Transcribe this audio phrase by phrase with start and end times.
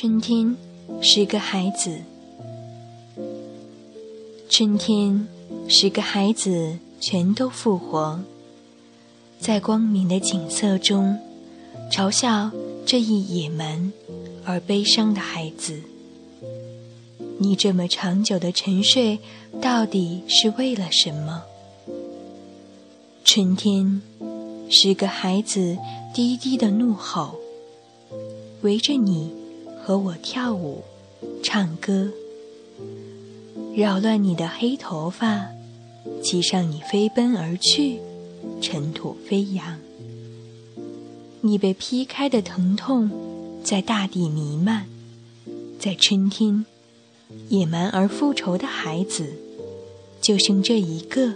[0.00, 0.56] 春天
[1.02, 1.98] 是个孩子，
[4.48, 5.28] 春天
[5.68, 8.18] 是个孩子，全都复活，
[9.38, 11.18] 在光明的景色中，
[11.92, 12.50] 嘲笑
[12.86, 13.92] 这一野蛮
[14.46, 15.82] 而悲伤的孩子。
[17.36, 19.18] 你这么长久的沉睡，
[19.60, 21.42] 到底是为了什么？
[23.22, 24.00] 春天
[24.70, 25.76] 是个孩子，
[26.14, 27.34] 低低的怒吼，
[28.62, 29.38] 围着你。
[29.82, 30.82] 和我跳舞，
[31.42, 32.10] 唱歌，
[33.74, 35.48] 扰乱你的黑头发，
[36.22, 37.98] 骑上你飞奔而去，
[38.60, 39.78] 尘土飞扬。
[41.40, 43.10] 你被劈开的疼痛，
[43.64, 44.86] 在大地弥漫，
[45.78, 46.66] 在春天，
[47.48, 49.26] 野蛮而复仇的孩子，
[50.20, 51.32] 就剩这一个，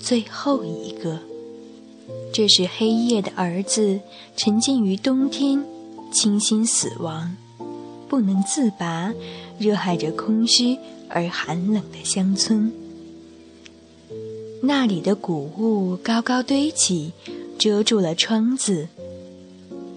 [0.00, 1.20] 最后一个。
[2.32, 4.00] 这是黑夜的儿子，
[4.36, 5.64] 沉浸于冬天，
[6.12, 7.36] 倾心死亡。
[8.12, 9.14] 不能自拔，
[9.58, 10.76] 热爱着空虚
[11.08, 12.70] 而寒冷的乡村。
[14.62, 17.12] 那里的谷物高高堆起，
[17.58, 18.86] 遮住了窗子。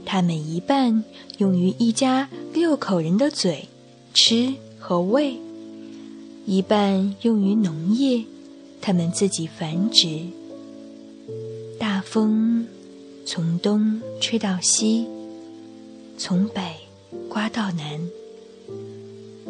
[0.05, 1.03] 它们一半
[1.39, 3.67] 用于一家六口人的嘴
[4.13, 5.35] 吃和喂，
[6.45, 8.23] 一半用于农业，
[8.79, 10.21] 它们自己繁殖。
[11.77, 12.65] 大风
[13.25, 15.05] 从东吹到西，
[16.17, 16.84] 从北。
[17.29, 17.99] 刮到南，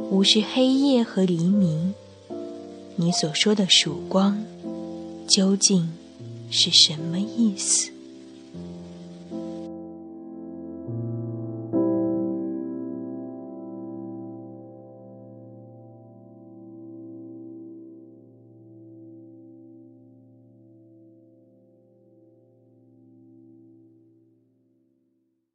[0.09, 1.93] 无视黑夜和黎明。
[2.95, 4.41] 你所说的曙光，
[5.27, 5.91] 究竟
[6.49, 7.91] 是什么意思？